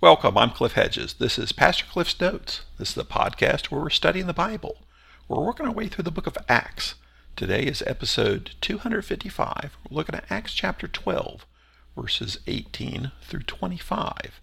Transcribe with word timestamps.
Welcome, 0.00 0.38
I'm 0.38 0.50
Cliff 0.50 0.74
Hedges. 0.74 1.14
This 1.14 1.40
is 1.40 1.50
Pastor 1.50 1.84
Cliff's 1.84 2.20
Notes. 2.20 2.60
This 2.78 2.90
is 2.90 2.94
the 2.94 3.04
podcast 3.04 3.64
where 3.66 3.80
we're 3.80 3.90
studying 3.90 4.28
the 4.28 4.32
Bible. 4.32 4.76
We're 5.26 5.44
working 5.44 5.66
our 5.66 5.72
way 5.72 5.88
through 5.88 6.04
the 6.04 6.12
book 6.12 6.28
of 6.28 6.38
Acts. 6.48 6.94
Today 7.34 7.64
is 7.64 7.82
episode 7.84 8.52
255. 8.60 9.76
We're 9.90 9.96
looking 9.96 10.14
at 10.14 10.30
Acts 10.30 10.54
chapter 10.54 10.86
12, 10.86 11.44
verses 11.96 12.38
18 12.46 13.10
through 13.22 13.42
25. 13.42 14.40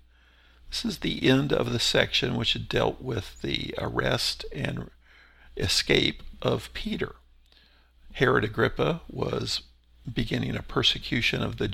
This 0.70 0.84
is 0.84 0.98
the 0.98 1.26
end 1.26 1.54
of 1.54 1.72
the 1.72 1.80
section 1.80 2.36
which 2.36 2.68
dealt 2.68 3.02
with 3.02 3.42
the 3.42 3.74
arrest 3.78 4.44
and 4.54 4.90
escape 5.56 6.22
of 6.42 6.74
Peter. 6.74 7.16
Herod 8.12 8.43
Agrippa 8.43 9.04
was 9.10 9.62
beginning 10.14 10.57
a 10.57 10.62
persecution 10.62 11.42
of 11.42 11.60
the 11.60 11.74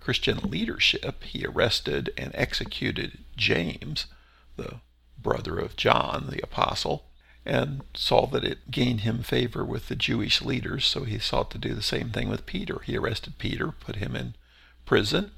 Christian 0.00 0.38
leadership, 0.38 1.22
he 1.24 1.44
arrested 1.44 2.12
and 2.16 2.32
executed 2.34 3.18
James, 3.36 4.06
the 4.56 4.80
brother 5.18 5.58
of 5.58 5.76
John 5.76 6.28
the 6.30 6.42
apostle, 6.42 7.04
and 7.44 7.82
saw 7.94 8.26
that 8.28 8.44
it 8.44 8.70
gained 8.70 9.00
him 9.00 9.22
favor 9.22 9.64
with 9.64 9.88
the 9.88 9.96
Jewish 9.96 10.42
leaders, 10.42 10.84
so 10.86 11.04
he 11.04 11.18
sought 11.18 11.50
to 11.52 11.58
do 11.58 11.74
the 11.74 11.82
same 11.82 12.10
thing 12.10 12.28
with 12.28 12.46
Peter. 12.46 12.80
He 12.84 12.96
arrested 12.96 13.38
Peter, 13.38 13.72
put 13.72 13.96
him 13.96 14.16
in 14.16 14.34
prison, 14.86 15.32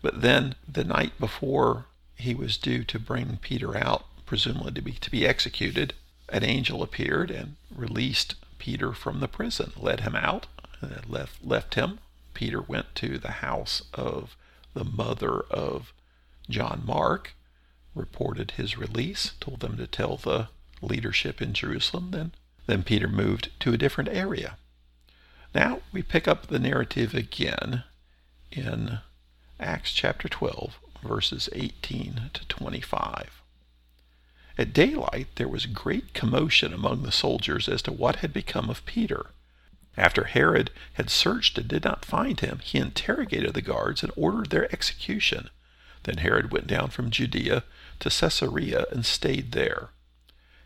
but 0.00 0.20
then 0.22 0.54
the 0.66 0.84
night 0.84 1.18
before 1.18 1.86
he 2.16 2.34
was 2.34 2.56
due 2.56 2.84
to 2.84 2.98
bring 2.98 3.38
Peter 3.38 3.76
out, 3.76 4.06
presumably 4.26 4.72
to 4.72 4.82
be, 4.82 4.92
to 4.92 5.10
be 5.10 5.26
executed, 5.26 5.94
an 6.28 6.44
angel 6.44 6.82
appeared 6.82 7.30
and 7.30 7.56
released 7.74 8.34
Peter 8.58 8.92
from 8.92 9.20
the 9.20 9.28
prison, 9.28 9.72
led 9.76 10.00
him 10.00 10.16
out, 10.16 10.46
left, 11.08 11.44
left 11.44 11.74
him 11.74 11.98
Peter 12.34 12.60
went 12.60 12.94
to 12.96 13.18
the 13.18 13.32
house 13.32 13.82
of 13.94 14.36
the 14.74 14.84
mother 14.84 15.40
of 15.50 15.92
John 16.50 16.82
Mark, 16.84 17.34
reported 17.94 18.52
his 18.52 18.76
release, 18.76 19.32
told 19.40 19.60
them 19.60 19.76
to 19.76 19.86
tell 19.86 20.16
the 20.16 20.48
leadership 20.82 21.40
in 21.40 21.54
Jerusalem. 21.54 22.10
Then, 22.10 22.32
then 22.66 22.82
Peter 22.82 23.08
moved 23.08 23.50
to 23.60 23.72
a 23.72 23.78
different 23.78 24.10
area. 24.10 24.56
Now 25.54 25.80
we 25.92 26.02
pick 26.02 26.26
up 26.26 26.48
the 26.48 26.58
narrative 26.58 27.14
again 27.14 27.84
in 28.50 28.98
Acts 29.60 29.92
chapter 29.92 30.28
12, 30.28 30.78
verses 31.02 31.48
18 31.52 32.30
to 32.34 32.46
25. 32.48 33.42
At 34.58 34.72
daylight 34.72 35.28
there 35.36 35.48
was 35.48 35.66
great 35.66 36.12
commotion 36.14 36.72
among 36.72 37.02
the 37.02 37.12
soldiers 37.12 37.68
as 37.68 37.82
to 37.82 37.92
what 37.92 38.16
had 38.16 38.32
become 38.32 38.68
of 38.68 38.84
Peter. 38.86 39.26
After 39.96 40.24
Herod 40.24 40.70
had 40.94 41.10
searched 41.10 41.56
and 41.58 41.68
did 41.68 41.84
not 41.84 42.04
find 42.04 42.40
him, 42.40 42.60
he 42.62 42.78
interrogated 42.78 43.54
the 43.54 43.62
guards 43.62 44.02
and 44.02 44.12
ordered 44.16 44.50
their 44.50 44.72
execution. 44.72 45.50
Then 46.02 46.18
Herod 46.18 46.52
went 46.52 46.66
down 46.66 46.90
from 46.90 47.10
Judea 47.10 47.64
to 48.00 48.10
Caesarea 48.10 48.86
and 48.90 49.06
stayed 49.06 49.52
there. 49.52 49.90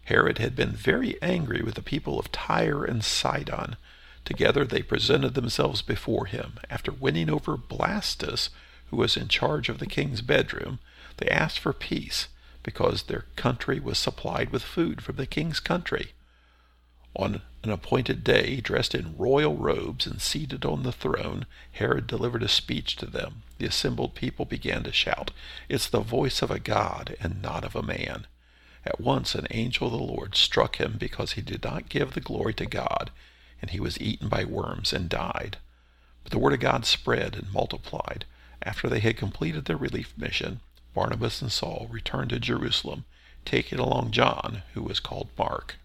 Herod 0.04 0.38
had 0.38 0.56
been 0.56 0.72
very 0.72 1.20
angry 1.20 1.60
with 1.62 1.74
the 1.74 1.82
people 1.82 2.18
of 2.18 2.32
Tyre 2.32 2.84
and 2.84 3.04
Sidon. 3.04 3.76
Together 4.24 4.64
they 4.64 4.82
presented 4.82 5.34
themselves 5.34 5.82
before 5.82 6.26
him. 6.26 6.54
After 6.70 6.90
winning 6.90 7.28
over 7.28 7.56
Blastus, 7.56 8.48
who 8.90 8.96
was 8.96 9.16
in 9.16 9.28
charge 9.28 9.68
of 9.68 9.78
the 9.78 9.86
king's 9.86 10.22
bedroom, 10.22 10.78
they 11.18 11.28
asked 11.28 11.58
for 11.58 11.74
peace, 11.74 12.28
because 12.62 13.02
their 13.02 13.26
country 13.36 13.78
was 13.78 13.98
supplied 13.98 14.50
with 14.50 14.62
food 14.62 15.02
from 15.02 15.16
the 15.16 15.26
king's 15.26 15.60
country. 15.60 16.12
On 17.20 17.42
an 17.64 17.70
appointed 17.70 18.22
day, 18.22 18.60
dressed 18.60 18.94
in 18.94 19.18
royal 19.18 19.56
robes 19.56 20.06
and 20.06 20.22
seated 20.22 20.64
on 20.64 20.84
the 20.84 20.92
throne, 20.92 21.46
Herod 21.72 22.06
delivered 22.06 22.44
a 22.44 22.48
speech 22.48 22.94
to 22.94 23.06
them. 23.06 23.42
The 23.58 23.66
assembled 23.66 24.14
people 24.14 24.44
began 24.44 24.84
to 24.84 24.92
shout, 24.92 25.32
It's 25.68 25.88
the 25.88 25.98
voice 25.98 26.42
of 26.42 26.50
a 26.52 26.60
God 26.60 27.16
and 27.20 27.42
not 27.42 27.64
of 27.64 27.74
a 27.74 27.82
man. 27.82 28.28
At 28.84 29.00
once 29.00 29.34
an 29.34 29.48
angel 29.50 29.88
of 29.88 29.94
the 29.94 29.98
Lord 29.98 30.36
struck 30.36 30.76
him 30.76 30.96
because 30.96 31.32
he 31.32 31.42
did 31.42 31.64
not 31.64 31.88
give 31.88 32.14
the 32.14 32.20
glory 32.20 32.54
to 32.54 32.66
God, 32.66 33.10
and 33.60 33.72
he 33.72 33.80
was 33.80 34.00
eaten 34.00 34.28
by 34.28 34.44
worms 34.44 34.92
and 34.92 35.08
died. 35.08 35.58
But 36.22 36.30
the 36.30 36.38
word 36.38 36.52
of 36.52 36.60
God 36.60 36.86
spread 36.86 37.34
and 37.34 37.52
multiplied. 37.52 38.26
After 38.62 38.88
they 38.88 39.00
had 39.00 39.16
completed 39.16 39.64
their 39.64 39.76
relief 39.76 40.16
mission, 40.16 40.60
Barnabas 40.94 41.42
and 41.42 41.50
Saul 41.50 41.88
returned 41.90 42.30
to 42.30 42.38
Jerusalem, 42.38 43.06
taking 43.44 43.80
along 43.80 44.12
John, 44.12 44.62
who 44.74 44.82
was 44.84 45.00
called 45.00 45.30
Mark. 45.36 45.78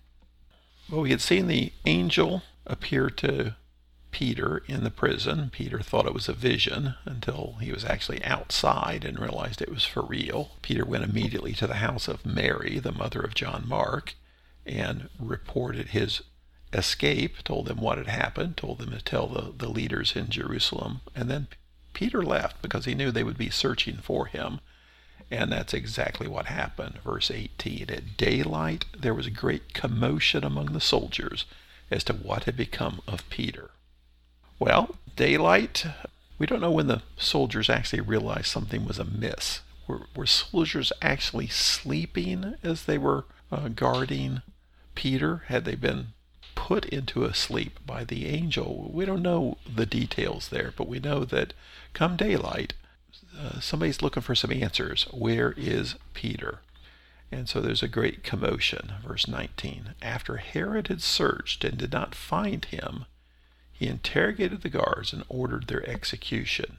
Well, 0.89 1.01
we 1.01 1.11
had 1.11 1.21
seen 1.21 1.47
the 1.47 1.73
angel 1.85 2.44
appear 2.66 3.09
to 3.09 3.55
Peter 4.11 4.63
in 4.67 4.83
the 4.83 4.91
prison. 4.91 5.49
Peter 5.51 5.79
thought 5.79 6.05
it 6.05 6.13
was 6.13 6.29
a 6.29 6.33
vision 6.33 6.95
until 7.05 7.57
he 7.59 7.71
was 7.71 7.83
actually 7.83 8.23
outside 8.23 9.03
and 9.03 9.19
realized 9.19 9.61
it 9.61 9.71
was 9.71 9.85
for 9.85 10.03
real. 10.03 10.51
Peter 10.61 10.85
went 10.85 11.03
immediately 11.03 11.53
to 11.53 11.67
the 11.67 11.75
house 11.75 12.07
of 12.07 12.25
Mary, 12.25 12.79
the 12.79 12.91
mother 12.91 13.21
of 13.21 13.33
John 13.33 13.63
Mark, 13.67 14.13
and 14.66 15.09
reported 15.19 15.89
his 15.89 16.21
escape, 16.71 17.44
told 17.44 17.67
them 17.67 17.79
what 17.79 17.97
had 17.97 18.07
happened, 18.07 18.57
told 18.57 18.79
them 18.79 18.91
to 18.91 19.01
tell 19.01 19.27
the, 19.27 19.53
the 19.55 19.69
leaders 19.69 20.15
in 20.15 20.29
Jerusalem. 20.29 21.01
And 21.15 21.29
then 21.29 21.47
Peter 21.94 22.23
left 22.23 22.61
because 22.61 22.85
he 22.85 22.95
knew 22.95 23.11
they 23.11 23.23
would 23.23 23.38
be 23.38 23.50
searching 23.50 23.97
for 23.97 24.27
him. 24.27 24.59
And 25.33 25.51
that's 25.51 25.73
exactly 25.73 26.27
what 26.27 26.45
happened. 26.45 26.99
Verse 27.03 27.31
18 27.31 27.89
At 27.89 28.17
daylight 28.17 28.85
there 28.95 29.16
was 29.16 29.25
a 29.25 29.31
great 29.31 29.73
commotion 29.73 30.44
among 30.44 30.67
the 30.67 30.79
soldiers 30.79 31.45
as 31.89 32.03
to 32.03 32.13
what 32.13 32.44
had 32.44 32.55
become 32.55 33.01
of 33.07 33.27
Peter. 33.31 33.71
Well, 34.59 34.95
daylight, 35.16 35.88
we 36.38 36.45
don't 36.45 36.61
know 36.61 36.69
when 36.69 36.85
the 36.85 37.01
soldiers 37.17 37.67
actually 37.67 38.01
realized 38.01 38.45
something 38.45 38.85
was 38.85 38.99
amiss. 38.99 39.61
Were, 39.88 40.01
were 40.16 40.27
soldiers 40.27 40.94
actually 41.01 41.47
sleeping 41.47 42.53
as 42.61 42.85
they 42.85 43.00
were 43.00 43.25
uh, 43.51 43.69
guarding 43.69 44.44
Peter? 44.94 45.45
Had 45.47 45.65
they 45.65 45.75
been 45.75 46.09
put 46.53 46.85
into 46.85 47.25
a 47.25 47.33
sleep 47.33 47.79
by 47.83 48.03
the 48.03 48.27
angel? 48.27 48.91
We 48.94 49.05
don't 49.05 49.23
know 49.23 49.57
the 49.67 49.88
details 49.88 50.50
there, 50.50 50.71
but 50.77 50.88
we 50.88 51.00
know 51.00 51.25
that 51.25 51.53
come 51.94 52.17
daylight, 52.17 52.73
uh, 53.39 53.59
somebody's 53.59 54.01
looking 54.01 54.23
for 54.23 54.35
some 54.35 54.51
answers. 54.51 55.05
Where 55.11 55.53
is 55.57 55.95
Peter? 56.13 56.59
And 57.31 57.49
so 57.49 57.61
there's 57.61 57.83
a 57.83 57.88
great 57.88 58.23
commotion. 58.23 58.94
Verse 59.05 59.27
19. 59.27 59.95
After 60.01 60.38
Herod 60.38 60.88
had 60.88 61.01
searched 61.01 61.63
and 61.63 61.77
did 61.77 61.91
not 61.91 62.13
find 62.16 62.63
him, 62.66 63.05
he 63.71 63.88
interrogated 63.88 64.61
the 64.61 64.69
guards 64.69 65.13
and 65.13 65.23
ordered 65.29 65.67
their 65.67 65.88
execution. 65.89 66.77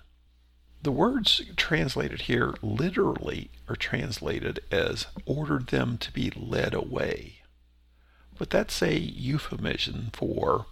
The 0.82 0.92
words 0.92 1.42
translated 1.56 2.22
here 2.22 2.54
literally 2.62 3.50
are 3.68 3.74
translated 3.74 4.60
as 4.70 5.06
ordered 5.24 5.68
them 5.68 5.98
to 5.98 6.12
be 6.12 6.30
led 6.30 6.72
away. 6.72 7.40
But 8.38 8.50
that's 8.50 8.82
a 8.82 8.98
euphemism 8.98 10.10
for 10.12 10.66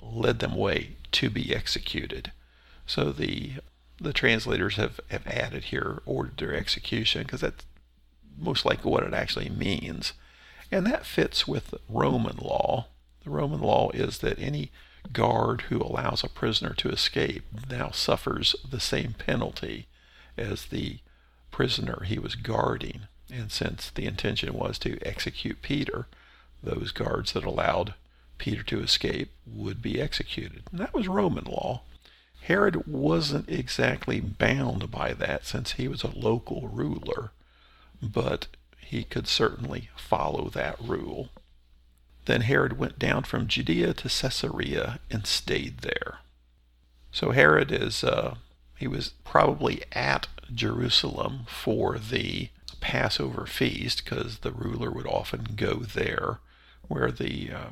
led 0.00 0.40
them 0.40 0.52
away 0.52 0.96
to 1.12 1.30
be 1.30 1.54
executed. 1.54 2.32
So 2.86 3.12
the 3.12 3.54
the 4.00 4.12
translators 4.12 4.76
have, 4.76 5.00
have 5.10 5.26
added 5.26 5.64
here 5.64 6.02
ordered 6.04 6.36
their 6.36 6.54
execution 6.54 7.22
because 7.22 7.40
that's 7.40 7.64
most 8.38 8.64
likely 8.64 8.90
what 8.90 9.02
it 9.02 9.14
actually 9.14 9.48
means. 9.48 10.12
And 10.70 10.86
that 10.86 11.06
fits 11.06 11.46
with 11.46 11.74
Roman 11.88 12.36
law. 12.36 12.86
The 13.24 13.30
Roman 13.30 13.60
law 13.60 13.90
is 13.90 14.18
that 14.18 14.38
any 14.38 14.70
guard 15.12 15.62
who 15.62 15.80
allows 15.80 16.22
a 16.22 16.28
prisoner 16.28 16.74
to 16.74 16.90
escape 16.90 17.44
now 17.70 17.90
suffers 17.90 18.56
the 18.68 18.80
same 18.80 19.14
penalty 19.14 19.86
as 20.36 20.66
the 20.66 20.98
prisoner 21.50 22.02
he 22.04 22.18
was 22.18 22.34
guarding. 22.34 23.02
And 23.32 23.50
since 23.50 23.90
the 23.90 24.06
intention 24.06 24.52
was 24.52 24.78
to 24.80 24.98
execute 25.02 25.62
Peter, 25.62 26.06
those 26.62 26.92
guards 26.92 27.32
that 27.32 27.44
allowed 27.44 27.94
Peter 28.38 28.62
to 28.64 28.80
escape 28.80 29.30
would 29.46 29.80
be 29.80 30.00
executed. 30.00 30.64
And 30.70 30.80
that 30.80 30.94
was 30.94 31.08
Roman 31.08 31.44
law. 31.44 31.82
Herod 32.46 32.86
wasn't 32.86 33.48
exactly 33.48 34.20
bound 34.20 34.88
by 34.88 35.14
that 35.14 35.44
since 35.44 35.72
he 35.72 35.88
was 35.88 36.04
a 36.04 36.16
local 36.16 36.68
ruler, 36.68 37.32
but 38.00 38.46
he 38.78 39.02
could 39.02 39.26
certainly 39.26 39.90
follow 39.96 40.48
that 40.50 40.80
rule. 40.80 41.30
Then 42.26 42.42
Herod 42.42 42.78
went 42.78 43.00
down 43.00 43.24
from 43.24 43.48
Judea 43.48 43.94
to 43.94 44.08
Caesarea 44.08 45.00
and 45.10 45.26
stayed 45.26 45.78
there. 45.78 46.18
So 47.10 47.32
Herod 47.32 47.72
is, 47.72 48.04
uh, 48.04 48.36
he 48.78 48.86
was 48.86 49.14
probably 49.24 49.82
at 49.90 50.28
Jerusalem 50.54 51.46
for 51.48 51.98
the 51.98 52.50
Passover 52.78 53.46
feast 53.46 54.04
because 54.04 54.38
the 54.38 54.52
ruler 54.52 54.92
would 54.92 55.08
often 55.08 55.56
go 55.56 55.80
there 55.80 56.38
where 56.86 57.10
the 57.10 57.50
uh, 57.50 57.70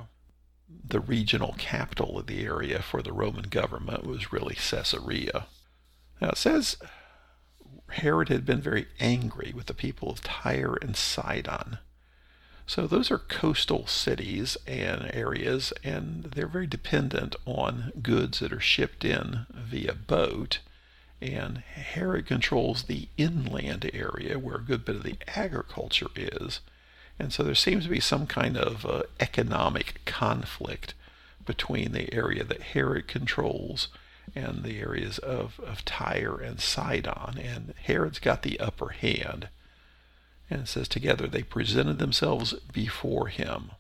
the 0.83 1.01
regional 1.01 1.55
capital 1.59 2.19
of 2.19 2.27
the 2.27 2.45
area 2.45 2.81
for 2.83 3.03
the 3.03 3.13
Roman 3.13 3.49
government 3.49 4.05
was 4.05 4.33
really 4.33 4.55
Caesarea. 4.55 5.47
Now 6.21 6.31
it 6.31 6.39
says 6.39 6.77
Herod 7.91 8.29
had 8.29 8.45
been 8.47 8.61
very 8.61 8.87
angry 8.99 9.53
with 9.55 9.67
the 9.67 9.75
people 9.75 10.11
of 10.11 10.23
Tyre 10.23 10.77
and 10.81 10.97
Sidon. 10.97 11.79
So 12.67 12.87
those 12.87 13.11
are 13.11 13.19
coastal 13.19 13.87
cities 13.87 14.57
and 14.67 15.11
areas, 15.13 15.73
and 15.83 16.25
they're 16.25 16.47
very 16.47 16.67
dependent 16.67 17.37
on 17.45 17.93
goods 18.03 18.39
that 18.39 18.53
are 18.55 18.61
shipped 18.61 19.05
in 19.05 19.45
via 19.51 19.93
boat. 19.95 20.61
and 21.21 21.59
Herod 21.59 22.27
controls 22.27 22.85
the 22.85 23.09
inland 23.17 23.91
area 23.95 24.39
where 24.39 24.57
a 24.57 24.63
good 24.63 24.85
bit 24.85 24.97
of 24.97 25.03
the 25.03 25.17
agriculture 25.29 26.11
is. 26.17 26.61
And 27.19 27.33
so 27.33 27.43
there 27.43 27.55
seems 27.55 27.85
to 27.85 27.91
be 27.91 28.01
some 28.01 28.27
kind 28.27 28.57
of 28.57 28.85
uh, 28.85 29.03
economic 29.21 30.01
conflict 30.05 30.95
between 31.45 31.93
the 31.93 32.13
area 32.13 32.45
that 32.45 32.63
Herod 32.63 33.07
controls 33.07 33.89
and 34.35 34.63
the 34.63 34.81
areas 34.81 35.19
of, 35.19 35.61
of 35.61 35.85
Tyre 35.85 36.41
and 36.41 36.61
Sidon. 36.61 37.39
And 37.39 37.75
Herod's 37.83 38.19
got 38.19 38.43
the 38.43 38.59
upper 38.59 38.91
hand. 38.91 39.49
And 40.51 40.63
it 40.63 40.69
says, 40.69 40.89
Together 40.89 41.27
they 41.27 41.43
presented 41.43 41.99
themselves 41.99 42.55
before 42.73 43.29
him. 43.29 43.73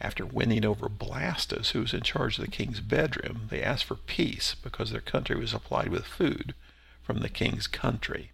After 0.00 0.24
winning 0.24 0.64
over 0.64 0.88
Blastus, 0.88 1.70
who 1.70 1.80
was 1.80 1.92
in 1.92 2.00
charge 2.00 2.38
of 2.38 2.44
the 2.44 2.50
king's 2.50 2.80
bedroom, 2.80 3.48
they 3.50 3.62
asked 3.62 3.84
for 3.84 3.96
peace 3.96 4.56
because 4.62 4.90
their 4.90 5.02
country 5.02 5.36
was 5.36 5.50
supplied 5.50 5.88
with 5.88 6.06
food 6.06 6.54
from 7.02 7.18
the 7.18 7.28
king's 7.28 7.66
country. 7.66 8.32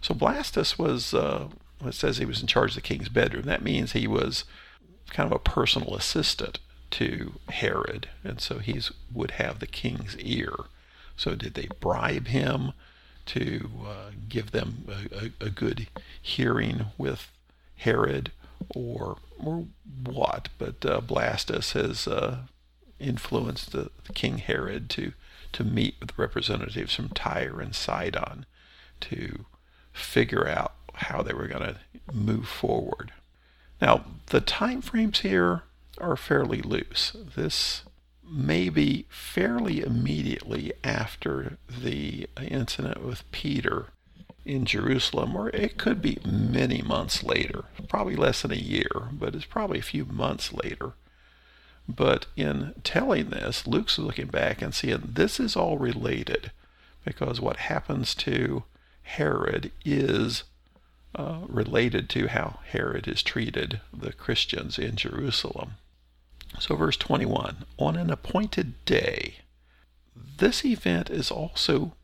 So 0.00 0.14
Blastus 0.14 0.78
was, 0.78 1.12
uh, 1.12 1.48
it 1.84 1.94
says 1.94 2.18
he 2.18 2.24
was 2.24 2.40
in 2.40 2.46
charge 2.46 2.70
of 2.72 2.76
the 2.76 2.80
king's 2.80 3.08
bedroom. 3.08 3.44
That 3.44 3.62
means 3.62 3.92
he 3.92 4.06
was 4.06 4.44
kind 5.10 5.26
of 5.26 5.36
a 5.36 5.38
personal 5.38 5.94
assistant 5.94 6.58
to 6.92 7.34
Herod, 7.48 8.08
and 8.24 8.40
so 8.40 8.58
he 8.58 8.80
would 9.12 9.32
have 9.32 9.58
the 9.58 9.66
king's 9.66 10.16
ear. 10.18 10.54
So 11.16 11.34
did 11.34 11.54
they 11.54 11.68
bribe 11.80 12.28
him 12.28 12.72
to 13.26 13.70
uh, 13.86 14.10
give 14.28 14.52
them 14.52 14.86
a, 14.88 15.24
a, 15.24 15.46
a, 15.46 15.50
good 15.50 15.88
hearing 16.22 16.86
with 16.96 17.32
Herod, 17.76 18.30
or 18.74 19.18
or 19.38 19.66
what? 20.04 20.48
But 20.58 20.86
uh, 20.86 21.00
Blastus 21.00 21.72
has 21.72 22.06
uh, 22.06 22.42
influenced 23.00 23.72
the, 23.72 23.90
the, 24.04 24.12
King 24.12 24.38
Herod 24.38 24.88
to 24.90 25.12
to 25.52 25.64
meet 25.64 25.96
with 25.98 26.16
representatives 26.16 26.94
from 26.94 27.08
Tyre 27.08 27.60
and 27.60 27.74
Sidon 27.74 28.46
to 29.00 29.46
figure 29.92 30.46
out 30.46 30.74
how 30.96 31.22
they 31.22 31.32
were 31.32 31.48
going 31.48 31.62
to 31.62 31.76
move 32.12 32.48
forward. 32.48 33.12
Now, 33.80 34.04
the 34.26 34.40
time 34.40 34.80
frames 34.82 35.20
here 35.20 35.62
are 35.98 36.16
fairly 36.16 36.60
loose. 36.62 37.14
This 37.34 37.82
may 38.28 38.68
be 38.68 39.06
fairly 39.08 39.80
immediately 39.82 40.72
after 40.82 41.58
the 41.68 42.28
incident 42.40 43.04
with 43.04 43.30
Peter 43.30 43.86
in 44.44 44.64
Jerusalem, 44.64 45.36
or 45.36 45.50
it 45.50 45.76
could 45.76 46.00
be 46.00 46.18
many 46.24 46.80
months 46.82 47.22
later, 47.22 47.64
probably 47.88 48.16
less 48.16 48.42
than 48.42 48.52
a 48.52 48.56
year, 48.56 48.90
but 49.12 49.34
it's 49.34 49.44
probably 49.44 49.78
a 49.78 49.82
few 49.82 50.04
months 50.04 50.52
later. 50.52 50.92
But 51.88 52.26
in 52.36 52.74
telling 52.82 53.30
this, 53.30 53.66
Luke's 53.66 53.98
looking 53.98 54.26
back 54.26 54.60
and 54.62 54.74
seeing 54.74 55.02
this 55.14 55.38
is 55.38 55.54
all 55.54 55.78
related 55.78 56.50
because 57.04 57.40
what 57.40 57.56
happens 57.56 58.14
to 58.16 58.64
Herod 59.02 59.70
is 59.84 60.42
uh, 61.16 61.40
related 61.48 62.10
to 62.10 62.28
how 62.28 62.60
Herod 62.66 63.06
has 63.06 63.22
treated 63.22 63.80
the 63.90 64.12
Christians 64.12 64.78
in 64.78 64.96
Jerusalem. 64.96 65.72
So, 66.58 66.76
verse 66.76 66.96
21 66.98 67.64
On 67.78 67.96
an 67.96 68.10
appointed 68.10 68.84
day, 68.84 69.36
this 70.14 70.64
event 70.64 71.08
is 71.08 71.30
also 71.30 71.94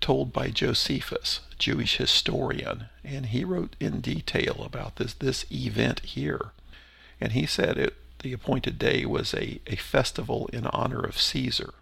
told 0.00 0.32
by 0.32 0.48
Josephus, 0.48 1.40
Jewish 1.58 1.98
historian, 1.98 2.86
and 3.04 3.26
he 3.26 3.44
wrote 3.44 3.76
in 3.78 4.00
detail 4.00 4.62
about 4.64 4.96
this, 4.96 5.14
this 5.14 5.44
event 5.52 6.00
here. 6.00 6.52
And 7.20 7.32
he 7.32 7.46
said 7.46 7.78
it, 7.78 7.94
the 8.20 8.32
appointed 8.32 8.78
day 8.78 9.04
was 9.06 9.32
a, 9.32 9.60
a 9.66 9.76
festival 9.76 10.48
in 10.52 10.66
honor 10.66 11.00
of 11.00 11.20
Caesar. 11.20 11.74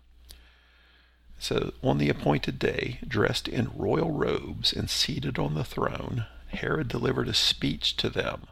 So, 1.38 1.73
on 1.82 1.99
the 1.99 2.09
appointed 2.11 2.59
day, 2.59 2.99
dressed 3.06 3.49
in 3.49 3.71
royal 3.75 4.11
robes 4.11 4.73
and 4.73 4.91
seated 4.91 5.38
on 5.38 5.55
the 5.55 5.64
throne, 5.64 6.26
Herod 6.49 6.89
delivered 6.89 7.29
a 7.29 7.35
speech 7.35 7.97
to 7.99 8.09
them. 8.09 8.47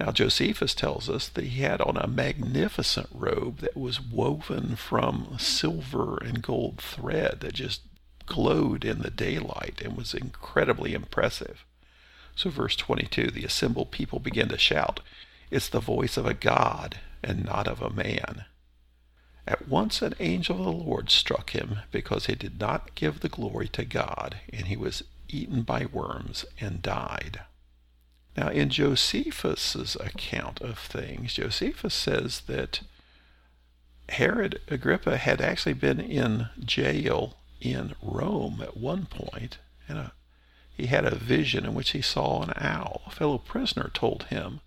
Now, 0.00 0.10
Josephus 0.10 0.74
tells 0.74 1.08
us 1.08 1.28
that 1.28 1.44
he 1.44 1.62
had 1.62 1.80
on 1.80 1.96
a 1.96 2.08
magnificent 2.08 3.08
robe 3.12 3.58
that 3.58 3.76
was 3.76 4.00
woven 4.00 4.74
from 4.74 5.36
silver 5.38 6.18
and 6.18 6.42
gold 6.42 6.78
thread 6.78 7.40
that 7.40 7.54
just 7.54 7.82
glowed 8.26 8.84
in 8.84 9.00
the 9.00 9.10
daylight 9.10 9.80
and 9.84 9.96
was 9.96 10.14
incredibly 10.14 10.94
impressive. 10.94 11.64
So, 12.34 12.50
verse 12.50 12.74
22 12.74 13.30
the 13.30 13.44
assembled 13.44 13.92
people 13.92 14.18
began 14.18 14.48
to 14.48 14.58
shout, 14.58 15.00
It's 15.50 15.68
the 15.68 15.80
voice 15.80 16.16
of 16.16 16.26
a 16.26 16.34
God 16.34 16.98
and 17.22 17.44
not 17.44 17.68
of 17.68 17.80
a 17.80 17.90
man. 17.90 18.46
At 19.46 19.68
once 19.68 20.02
an 20.02 20.14
angel 20.18 20.58
of 20.58 20.64
the 20.64 20.72
Lord 20.72 21.10
struck 21.10 21.50
him 21.50 21.80
because 21.92 22.26
he 22.26 22.34
did 22.34 22.58
not 22.58 22.94
give 22.94 23.20
the 23.20 23.28
glory 23.28 23.68
to 23.68 23.84
God, 23.84 24.40
and 24.52 24.66
he 24.66 24.76
was 24.76 25.04
eaten 25.28 25.62
by 25.62 25.86
worms 25.86 26.44
and 26.60 26.82
died. 26.82 27.40
Now, 28.36 28.48
in 28.48 28.70
Josephus's 28.70 29.96
account 29.96 30.60
of 30.60 30.78
things, 30.78 31.34
Josephus 31.34 31.94
says 31.94 32.42
that 32.42 32.80
Herod 34.08 34.60
Agrippa 34.68 35.16
had 35.16 35.40
actually 35.40 35.74
been 35.74 36.00
in 36.00 36.48
jail 36.58 37.36
in 37.60 37.94
Rome 38.02 38.60
at 38.60 38.76
one 38.76 39.06
point, 39.06 39.58
and 39.88 39.98
a, 39.98 40.12
he 40.76 40.86
had 40.86 41.04
a 41.04 41.14
vision 41.14 41.64
in 41.64 41.74
which 41.74 41.90
he 41.90 42.02
saw 42.02 42.42
an 42.42 42.52
owl. 42.56 43.02
A 43.06 43.10
fellow 43.10 43.38
prisoner 43.38 43.90
told 43.94 44.24
him 44.24 44.60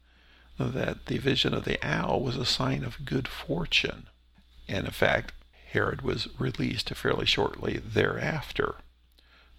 that 0.57 1.05
the 1.05 1.17
vision 1.17 1.53
of 1.53 1.65
the 1.65 1.77
owl 1.85 2.21
was 2.21 2.37
a 2.37 2.45
sign 2.45 2.83
of 2.83 3.05
good 3.05 3.27
fortune. 3.27 4.07
And 4.67 4.85
in 4.85 4.91
fact, 4.91 5.33
Herod 5.71 6.01
was 6.01 6.27
released 6.39 6.89
fairly 6.89 7.25
shortly 7.25 7.77
thereafter. 7.77 8.75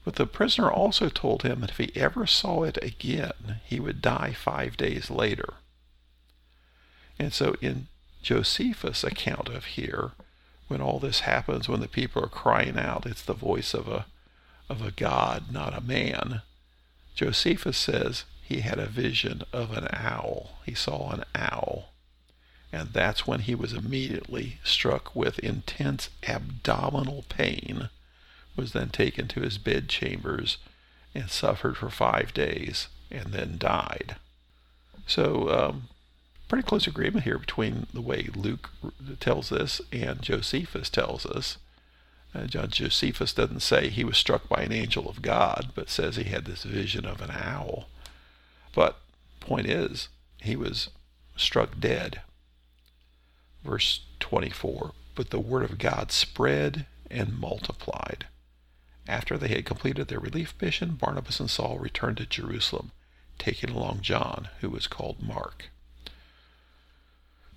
But 0.08 0.16
the 0.16 0.26
prisoner 0.26 0.70
also 0.70 1.10
told 1.10 1.42
him 1.42 1.60
that 1.60 1.68
if 1.68 1.76
he 1.76 1.92
ever 1.94 2.26
saw 2.26 2.62
it 2.62 2.78
again, 2.82 3.60
he 3.66 3.78
would 3.78 4.00
die 4.00 4.32
five 4.32 4.78
days 4.78 5.10
later. 5.10 5.56
And 7.18 7.30
so 7.30 7.56
in 7.60 7.88
Josephus' 8.22 9.04
account 9.04 9.50
of 9.50 9.66
here, 9.66 10.12
when 10.66 10.80
all 10.80 10.98
this 10.98 11.20
happens, 11.20 11.68
when 11.68 11.80
the 11.80 11.88
people 11.88 12.24
are 12.24 12.28
crying 12.28 12.78
out, 12.78 13.04
it's 13.04 13.20
the 13.20 13.34
voice 13.34 13.74
of 13.74 13.86
a 13.86 14.06
of 14.70 14.80
a 14.80 14.92
God, 14.92 15.52
not 15.52 15.76
a 15.76 15.82
man. 15.82 16.40
Josephus 17.14 17.76
says 17.76 18.24
he 18.42 18.60
had 18.60 18.78
a 18.78 18.86
vision 18.86 19.42
of 19.52 19.76
an 19.76 19.88
owl. 19.92 20.52
He 20.64 20.72
saw 20.72 21.10
an 21.10 21.24
owl. 21.34 21.92
And 22.72 22.94
that's 22.94 23.26
when 23.26 23.40
he 23.40 23.54
was 23.54 23.74
immediately 23.74 24.58
struck 24.64 25.14
with 25.14 25.38
intense 25.40 26.08
abdominal 26.26 27.26
pain 27.28 27.90
was 28.58 28.72
then 28.72 28.90
taken 28.90 29.28
to 29.28 29.40
his 29.40 29.56
bed 29.56 29.88
chambers 29.88 30.58
and 31.14 31.30
suffered 31.30 31.76
for 31.76 31.88
five 31.88 32.34
days 32.34 32.88
and 33.10 33.26
then 33.26 33.56
died. 33.56 34.16
So, 35.06 35.48
um, 35.48 35.88
pretty 36.48 36.66
close 36.66 36.86
agreement 36.86 37.24
here 37.24 37.38
between 37.38 37.86
the 37.94 38.02
way 38.02 38.28
Luke 38.34 38.70
tells 39.20 39.48
this 39.48 39.80
and 39.92 40.20
Josephus 40.20 40.90
tells 40.90 41.24
us. 41.24 41.56
Uh, 42.34 42.44
John 42.44 42.68
Josephus 42.68 43.32
doesn't 43.32 43.60
say 43.60 43.88
he 43.88 44.04
was 44.04 44.18
struck 44.18 44.48
by 44.48 44.62
an 44.62 44.72
angel 44.72 45.08
of 45.08 45.22
God, 45.22 45.70
but 45.74 45.88
says 45.88 46.16
he 46.16 46.24
had 46.24 46.44
this 46.44 46.64
vision 46.64 47.06
of 47.06 47.22
an 47.22 47.30
owl. 47.30 47.88
But 48.74 48.98
point 49.40 49.66
is, 49.66 50.08
he 50.42 50.56
was 50.56 50.90
struck 51.36 51.80
dead. 51.80 52.20
Verse 53.64 54.00
24 54.20 54.92
But 55.14 55.30
the 55.30 55.40
word 55.40 55.62
of 55.62 55.78
God 55.78 56.12
spread 56.12 56.86
and 57.10 57.38
multiplied. 57.38 58.26
After 59.08 59.38
they 59.38 59.48
had 59.48 59.64
completed 59.64 60.08
their 60.08 60.20
relief 60.20 60.54
mission, 60.60 60.90
Barnabas 60.90 61.40
and 61.40 61.48
Saul 61.48 61.78
returned 61.78 62.18
to 62.18 62.26
Jerusalem, 62.26 62.92
taking 63.38 63.70
along 63.70 64.02
John, 64.02 64.48
who 64.60 64.68
was 64.68 64.86
called 64.86 65.22
Mark. 65.22 65.70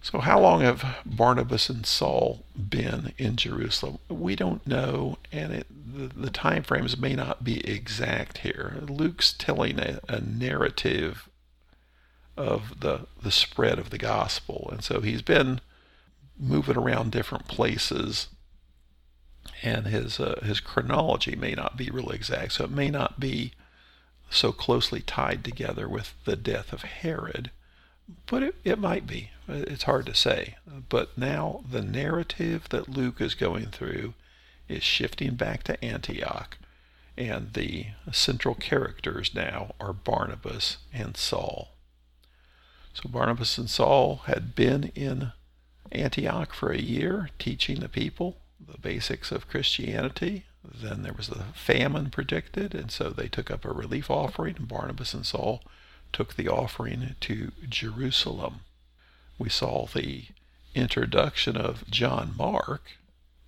So, 0.01 0.19
how 0.19 0.39
long 0.39 0.61
have 0.61 0.99
Barnabas 1.05 1.69
and 1.69 1.85
Saul 1.85 2.45
been 2.55 3.13
in 3.17 3.35
Jerusalem? 3.35 3.99
We 4.07 4.35
don't 4.37 4.65
know, 4.65 5.17
and 5.31 5.53
it, 5.53 5.67
the, 5.69 6.07
the 6.07 6.31
time 6.31 6.63
frames 6.63 6.97
may 6.97 7.15
not 7.15 7.43
be 7.43 7.59
exact 7.67 8.39
here. 8.39 8.81
Luke's 8.87 9.33
telling 9.33 9.77
a, 9.77 9.99
a 10.07 10.21
narrative 10.21 11.29
of 12.37 12.79
the, 12.79 13.07
the 13.21 13.29
spread 13.29 13.77
of 13.77 13.89
the 13.89 13.97
gospel, 13.97 14.69
and 14.71 14.83
so 14.83 15.01
he's 15.01 15.21
been 15.21 15.59
moving 16.39 16.77
around 16.77 17.11
different 17.11 17.47
places 17.47 18.29
and 19.61 19.87
his 19.87 20.19
uh, 20.19 20.39
his 20.43 20.59
chronology 20.59 21.35
may 21.35 21.53
not 21.53 21.77
be 21.77 21.89
really 21.89 22.15
exact, 22.15 22.53
so 22.53 22.63
it 22.63 22.71
may 22.71 22.89
not 22.89 23.19
be 23.19 23.53
so 24.29 24.51
closely 24.51 25.01
tied 25.01 25.43
together 25.43 25.87
with 25.87 26.13
the 26.25 26.35
death 26.35 26.71
of 26.73 26.83
Herod, 26.83 27.51
but 28.25 28.41
it, 28.43 28.55
it 28.63 28.79
might 28.79 29.05
be. 29.05 29.31
It's 29.47 29.83
hard 29.83 30.05
to 30.05 30.15
say. 30.15 30.55
But 30.89 31.17
now 31.17 31.63
the 31.69 31.81
narrative 31.81 32.67
that 32.69 32.89
Luke 32.89 33.19
is 33.19 33.35
going 33.35 33.67
through 33.67 34.13
is 34.69 34.83
shifting 34.83 35.35
back 35.35 35.63
to 35.63 35.83
Antioch, 35.83 36.57
and 37.17 37.53
the 37.53 37.87
central 38.11 38.55
characters 38.55 39.35
now 39.35 39.75
are 39.79 39.93
Barnabas 39.93 40.77
and 40.93 41.17
Saul. 41.17 41.69
So 42.93 43.09
Barnabas 43.09 43.57
and 43.57 43.69
Saul 43.69 44.21
had 44.25 44.55
been 44.55 44.91
in 44.95 45.33
Antioch 45.91 46.53
for 46.53 46.71
a 46.71 46.81
year 46.81 47.29
teaching 47.37 47.79
the 47.79 47.89
people 47.89 48.37
the 48.67 48.77
basics 48.77 49.31
of 49.31 49.47
Christianity, 49.47 50.45
then 50.63 51.03
there 51.03 51.13
was 51.13 51.27
the 51.27 51.43
famine 51.53 52.09
predicted, 52.09 52.75
and 52.75 52.91
so 52.91 53.09
they 53.09 53.27
took 53.27 53.49
up 53.49 53.65
a 53.65 53.73
relief 53.73 54.09
offering, 54.09 54.55
and 54.57 54.67
Barnabas 54.67 55.13
and 55.13 55.25
Saul 55.25 55.61
took 56.13 56.35
the 56.35 56.47
offering 56.47 57.15
to 57.21 57.51
Jerusalem. 57.67 58.61
We 59.37 59.49
saw 59.49 59.87
the 59.87 60.25
introduction 60.75 61.57
of 61.57 61.89
John 61.89 62.33
Mark 62.37 62.91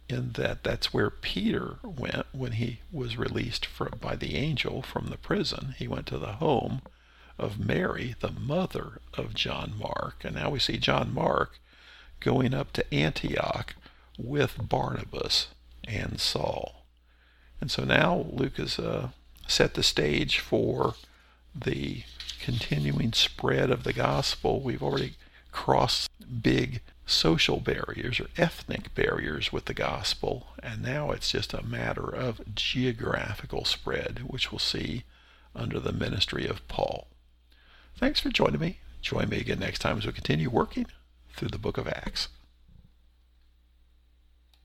in 0.09 0.31
that 0.33 0.63
that's 0.63 0.93
where 0.93 1.09
Peter 1.09 1.77
went 1.83 2.25
when 2.31 2.53
he 2.53 2.79
was 2.91 3.17
released 3.17 3.65
from, 3.65 3.93
by 3.99 4.15
the 4.15 4.35
angel 4.35 4.81
from 4.81 5.07
the 5.07 5.17
prison. 5.17 5.75
He 5.77 5.87
went 5.87 6.07
to 6.07 6.17
the 6.17 6.33
home 6.33 6.81
of 7.39 7.59
Mary, 7.59 8.15
the 8.19 8.31
mother 8.31 8.99
of 9.13 9.33
John 9.33 9.73
Mark. 9.77 10.23
And 10.23 10.35
now 10.35 10.49
we 10.49 10.59
see 10.59 10.77
John 10.77 11.13
Mark 11.13 11.59
going 12.19 12.53
up 12.53 12.73
to 12.73 12.93
Antioch 12.93 13.75
with 14.17 14.69
Barnabas 14.69 15.47
and 15.85 16.19
Saul. 16.19 16.85
And 17.59 17.71
so 17.71 17.83
now 17.83 18.25
Luke 18.29 18.57
has 18.57 18.77
uh, 18.79 19.09
set 19.47 19.73
the 19.73 19.83
stage 19.83 20.39
for 20.39 20.95
the 21.55 22.03
continuing 22.41 23.13
spread 23.13 23.71
of 23.71 23.83
the 23.83 23.93
gospel. 23.93 24.61
We've 24.61 24.83
already 24.83 25.15
crossed 25.51 26.09
big 26.41 26.81
social 27.05 27.59
barriers 27.59 28.19
or 28.19 28.27
ethnic 28.37 28.93
barriers 28.95 29.51
with 29.51 29.65
the 29.65 29.73
gospel, 29.73 30.47
and 30.61 30.81
now 30.81 31.11
it's 31.11 31.31
just 31.31 31.53
a 31.53 31.65
matter 31.65 32.09
of 32.09 32.55
geographical 32.55 33.65
spread, 33.65 34.23
which 34.25 34.51
we'll 34.51 34.59
see 34.59 35.03
under 35.55 35.79
the 35.79 35.93
ministry 35.93 36.47
of 36.47 36.67
Paul. 36.67 37.07
Thanks 37.95 38.19
for 38.19 38.29
joining 38.29 38.59
me. 38.59 38.79
Join 39.01 39.29
me 39.29 39.39
again 39.39 39.59
next 39.59 39.79
time 39.79 39.97
as 39.97 40.05
we 40.05 40.13
continue 40.13 40.49
working 40.49 40.87
through 41.35 41.49
the 41.49 41.57
book 41.57 41.77
of 41.77 41.87
Acts. 41.87 42.29